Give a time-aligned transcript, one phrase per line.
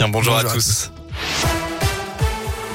[0.00, 0.92] Bien, bonjour, Bonjour à à tous.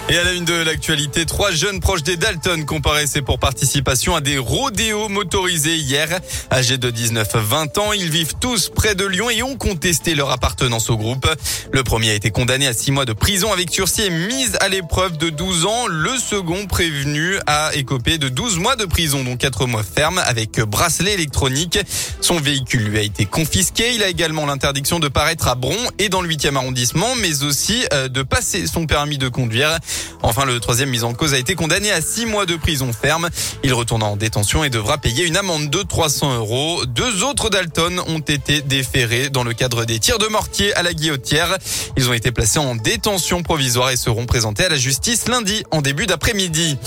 [0.10, 4.22] Et à la une de l'actualité, trois jeunes proches des Dalton comparaissaient pour participation à
[4.22, 6.20] des rodéos motorisés hier.
[6.52, 10.90] Âgés de 19-20 ans, ils vivent tous près de Lyon et ont contesté leur appartenance
[10.90, 11.26] au groupe.
[11.72, 14.68] Le premier a été condamné à six mois de prison avec sursis et mise à
[14.68, 15.88] l'épreuve de 12 ans.
[15.88, 20.60] Le second prévenu a écopé de 12 mois de prison, dont 4 mois fermes avec
[20.60, 21.80] bracelet électronique.
[22.20, 23.96] Son véhicule lui a été confisqué.
[23.96, 27.86] Il a également l'interdiction de paraître à Bron et dans le 8e arrondissement, mais aussi
[27.94, 29.80] euh, de passer son permis de conduire.
[30.22, 33.30] Enfin, le troisième mis en cause a été condamné à six mois de prison ferme.
[33.64, 36.86] Il retourne en détention et devra payer une amende de 300 euros.
[36.86, 40.94] Deux autres Dalton ont été déférés dans le cadre des tirs de mortier à la
[40.94, 41.58] guillotière.
[41.98, 45.82] Ils ont été placés en détention provisoire et seront présentés à la justice lundi en
[45.82, 46.78] début d'après-midi.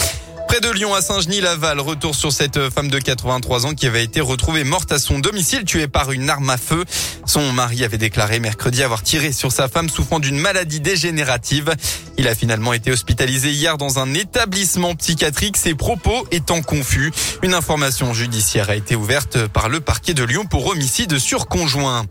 [0.49, 4.21] Près de Lyon, à Saint-Genis-Laval, retour sur cette femme de 83 ans qui avait été
[4.21, 6.85] retrouvée morte à son domicile, tuée par une arme à feu.
[7.27, 11.75] Son mari avait déclaré mercredi avoir tiré sur sa femme souffrant d'une maladie dégénérative.
[12.17, 17.13] Il a finalement été hospitalisé hier dans un établissement psychiatrique, ses propos étant confus.
[17.43, 22.07] Une information judiciaire a été ouverte par le parquet de Lyon pour homicide sur conjoint.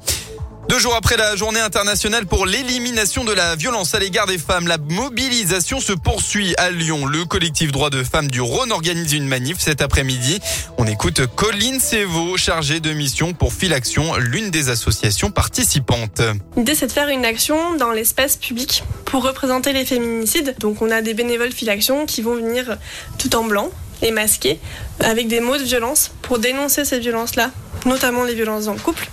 [0.68, 4.68] Deux jours après la journée internationale pour l'élimination de la violence à l'égard des femmes,
[4.68, 7.06] la mobilisation se poursuit à Lyon.
[7.06, 10.40] Le collectif droit de femmes du Rhône organise une manif cet après-midi.
[10.80, 16.24] On écoute Colline Sévaux, chargée de mission pour Filaction, l'une des associations participantes.
[16.58, 20.56] L'idée, c'est de faire une action dans l'espace public pour représenter les féminicides.
[20.60, 22.78] Donc, on a des bénévoles Filaction qui vont venir
[23.20, 23.70] tout en blanc
[24.02, 24.60] et masqués
[25.00, 27.52] avec des mots de violence pour dénoncer ces violences-là,
[27.86, 29.08] notamment les violences dans le couple,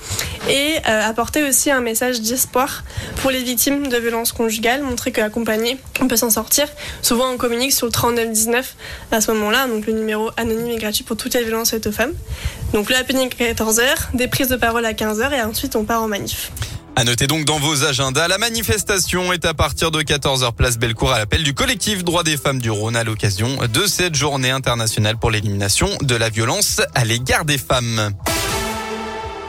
[0.49, 2.85] et euh, apporter aussi un message d'espoir
[3.17, 6.67] pour les victimes de violences conjugales, montrer qu'accompagné, on peut s'en sortir.
[7.01, 8.75] Souvent, on communique sur le 3919
[9.11, 11.93] à ce moment-là, donc le numéro anonyme et gratuit pour toutes les violences faites aux
[11.93, 12.15] femmes.
[12.73, 13.83] Donc, le happening à 14h,
[14.15, 16.51] des prises de parole à 15h, et ensuite, on part en manif.
[16.95, 21.11] À noter donc dans vos agendas, la manifestation est à partir de 14h place Bellecour
[21.11, 25.17] à l'appel du collectif Droits des femmes du Rhône à l'occasion de cette journée internationale
[25.17, 28.13] pour l'élimination de la violence à l'égard des femmes.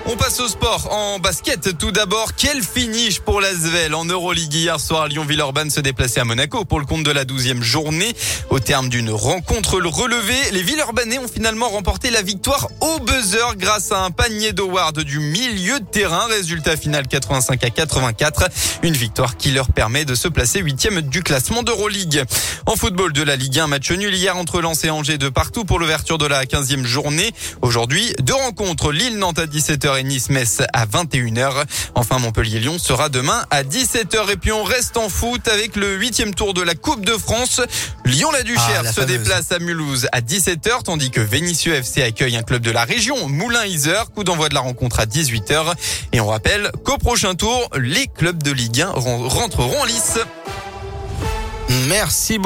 [0.05, 1.77] On passe au sport en basket.
[1.77, 5.07] Tout d'abord, quel finish pour l'Asvel en Euroleague hier soir?
[5.07, 8.13] Lyon-Villeurbanne se déplaçait à Monaco pour le compte de la douzième journée.
[8.49, 13.55] Au terme d'une rencontre le relevé, les Villeurbanais ont finalement remporté la victoire au buzzer
[13.55, 16.27] grâce à un panier d'Howard du milieu de terrain.
[16.27, 18.49] Résultat final 85 à 84.
[18.83, 22.25] Une victoire qui leur permet de se placer huitième du classement d'Euroleague.
[22.65, 25.63] En football de la Ligue 1, match nul hier entre Lens et Angers de partout
[25.63, 27.31] pour l'ouverture de la 15e journée.
[27.61, 28.91] Aujourd'hui, deux rencontres.
[28.91, 31.63] Lille-Nantes à 17h et Nice-Metz à 21h.
[31.95, 34.31] Enfin, Montpellier-Lyon sera demain à 17h.
[34.31, 37.61] Et puis on reste en foot avec le huitième tour de la Coupe de France.
[38.05, 39.17] Lyon-la-Duchère Ah, la se fameuse.
[39.17, 43.27] déplace à Mulhouse à 17h, tandis que Vénissieux FC accueille un club de la région,
[43.29, 44.11] Moulin-Isère.
[44.11, 45.73] Coup d'envoi de la rencontre à 18h.
[46.11, 50.17] Et on rappelle qu'au prochain tour, les clubs de Ligue 1 ren- rentreront en lice.
[51.87, 52.41] Merci beaucoup.